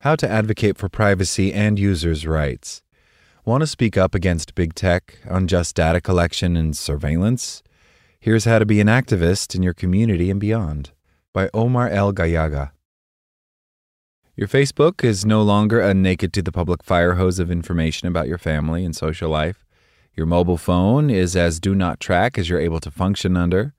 [0.00, 2.82] How to advocate for privacy and users' rights.
[3.44, 7.62] Want to speak up against big tech, unjust data collection, and surveillance?
[8.20, 10.90] Here's how to be an activist in your community and beyond
[11.32, 12.72] by Omar El Gallaga.
[14.36, 18.28] Your Facebook is no longer a naked to the public fire hose of information about
[18.28, 19.64] your family and social life.
[20.14, 23.72] Your mobile phone is as do not track as you're able to function under.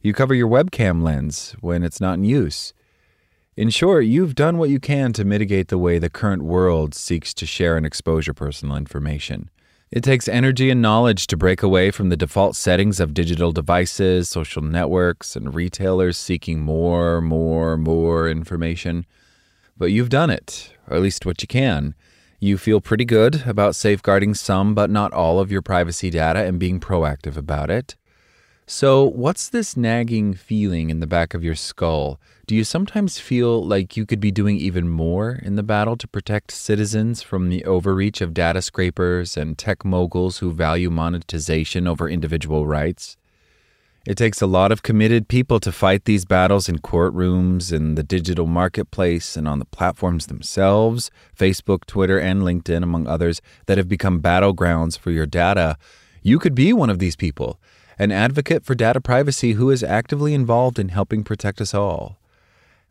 [0.00, 2.72] You cover your webcam lens when it's not in use.
[3.60, 7.34] In short, you've done what you can to mitigate the way the current world seeks
[7.34, 9.50] to share and expose your personal information.
[9.90, 14.30] It takes energy and knowledge to break away from the default settings of digital devices,
[14.30, 19.04] social networks, and retailers seeking more, more, more information.
[19.76, 21.94] But you've done it, or at least what you can.
[22.38, 26.58] You feel pretty good about safeguarding some but not all of your privacy data and
[26.58, 27.94] being proactive about it.
[28.72, 32.20] So, what's this nagging feeling in the back of your skull?
[32.46, 36.06] Do you sometimes feel like you could be doing even more in the battle to
[36.06, 42.08] protect citizens from the overreach of data scrapers and tech moguls who value monetization over
[42.08, 43.16] individual rights?
[44.06, 48.04] It takes a lot of committed people to fight these battles in courtrooms, in the
[48.04, 53.88] digital marketplace, and on the platforms themselves Facebook, Twitter, and LinkedIn, among others, that have
[53.88, 55.76] become battlegrounds for your data.
[56.22, 57.58] You could be one of these people
[58.00, 62.16] an advocate for data privacy who is actively involved in helping protect us all.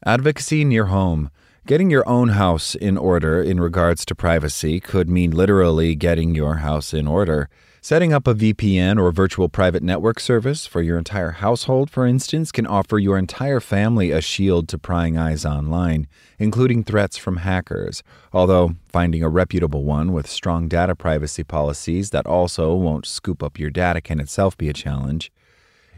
[0.05, 1.31] Advocacy near home.
[1.65, 6.57] Getting your own house in order in regards to privacy could mean literally getting your
[6.57, 7.49] house in order.
[7.81, 12.51] Setting up a VPN or virtual private network service for your entire household, for instance,
[12.51, 16.05] can offer your entire family a shield to prying eyes online,
[16.37, 18.03] including threats from hackers.
[18.33, 23.57] Although, finding a reputable one with strong data privacy policies that also won't scoop up
[23.57, 25.31] your data can itself be a challenge.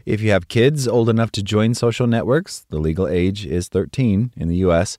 [0.06, 4.32] If you have kids old enough to join social networks, the legal age is 13
[4.36, 4.98] in the US,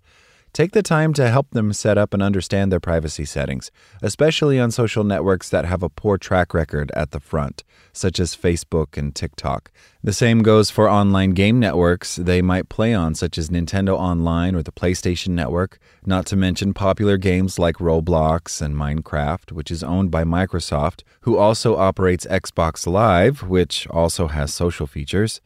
[0.54, 3.72] Take the time to help them set up and understand their privacy settings,
[4.04, 8.36] especially on social networks that have a poor track record at the front, such as
[8.36, 9.72] Facebook and TikTok.
[10.04, 14.54] The same goes for online game networks they might play on, such as Nintendo Online
[14.54, 19.84] or the PlayStation Network, not to mention popular games like Roblox and Minecraft, which is
[19.84, 25.42] owned by Microsoft, who also operates Xbox Live, which also has social features.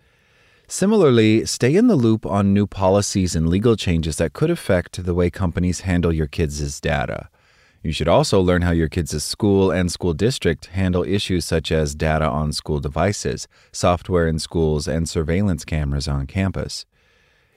[0.69, 5.13] Similarly, stay in the loop on new policies and legal changes that could affect the
[5.13, 7.29] way companies handle your kids' data.
[7.83, 11.95] You should also learn how your kids' school and school district handle issues such as
[11.95, 16.85] data on school devices, software in schools, and surveillance cameras on campus.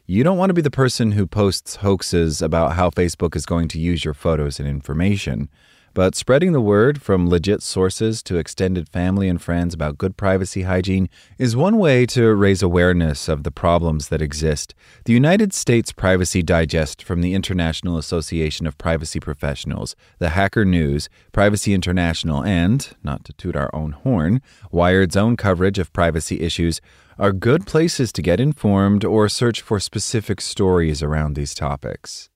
[0.07, 3.67] You don't want to be the person who posts hoaxes about how Facebook is going
[3.69, 5.49] to use your photos and information.
[5.93, 10.63] But spreading the word from legit sources to extended family and friends about good privacy
[10.63, 14.73] hygiene is one way to raise awareness of the problems that exist.
[15.05, 21.09] The United States Privacy Digest from the International Association of Privacy Professionals, the Hacker News,
[21.33, 26.81] Privacy International, and, not to toot our own horn, Wired's own coverage of privacy issues
[27.19, 32.31] are good places to get informed or search for specific stories around these topics.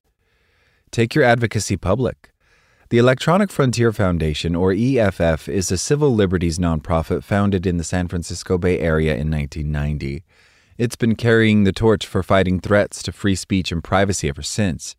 [0.91, 2.34] take your advocacy public.
[2.94, 8.06] The Electronic Frontier Foundation, or EFF, is a civil liberties nonprofit founded in the San
[8.06, 10.23] Francisco Bay Area in 1990.
[10.79, 14.94] It's been carrying the torch for fighting threats to free speech and privacy ever since.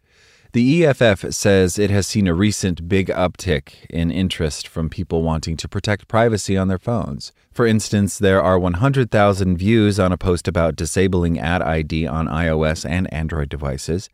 [0.52, 5.56] The EFF says it has seen a recent big uptick in interest from people wanting
[5.56, 7.32] to protect privacy on their phones.
[7.54, 12.86] For instance, there are 100,000 views on a post about disabling Ad ID on iOS
[12.86, 14.10] and Android devices.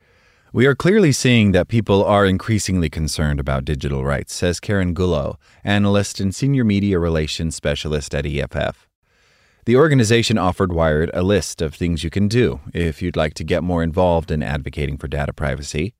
[0.53, 5.37] We are clearly seeing that people are increasingly concerned about digital rights, says Karen Gullo,
[5.63, 8.85] analyst and senior media relations specialist at EFF.
[9.63, 13.45] The organization offered Wired a list of things you can do if you'd like to
[13.45, 15.93] get more involved in advocating for data privacy.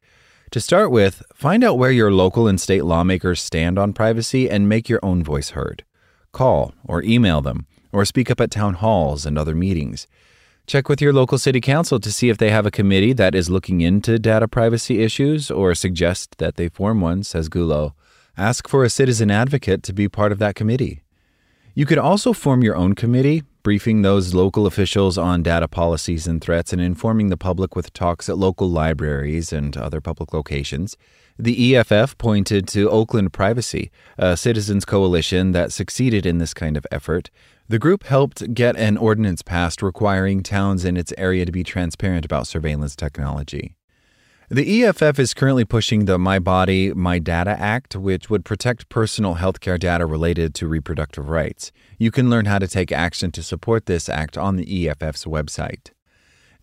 [0.50, 4.68] To start with, find out where your local and state lawmakers stand on privacy and
[4.68, 5.86] make your own voice heard.
[6.33, 10.07] Call or email them, or speak up at town halls and other meetings.
[10.68, 13.50] Check with your local city council to see if they have a committee that is
[13.50, 17.94] looking into data privacy issues or suggest that they form one, says Gullo.
[18.38, 21.04] Ask for a citizen advocate to be part of that committee.
[21.74, 26.42] You could also form your own committee, briefing those local officials on data policies and
[26.42, 30.98] threats and informing the public with talks at local libraries and other public locations.
[31.38, 36.86] The EFF pointed to Oakland Privacy, a citizens coalition that succeeded in this kind of
[36.92, 37.31] effort.
[37.68, 42.25] The group helped get an ordinance passed requiring towns in its area to be transparent
[42.25, 43.75] about surveillance technology.
[44.53, 49.36] The EFF is currently pushing the My Body, My Data Act, which would protect personal
[49.36, 51.71] healthcare data related to reproductive rights.
[51.98, 55.92] You can learn how to take action to support this act on the EFF's website.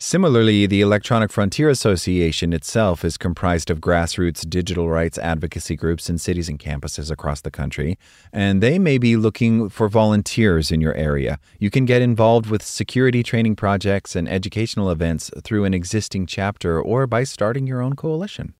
[0.00, 6.18] Similarly, the Electronic Frontier Association itself is comprised of grassroots digital rights advocacy groups in
[6.18, 7.98] cities and campuses across the country,
[8.32, 11.40] and they may be looking for volunteers in your area.
[11.58, 16.80] You can get involved with security training projects and educational events through an existing chapter
[16.80, 18.54] or by starting your own coalition.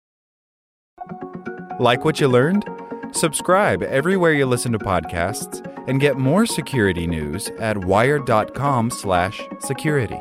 [1.78, 2.64] Like what you learned?
[3.12, 10.20] Subscribe everywhere you listen to podcasts and get more security news at wired.com/security.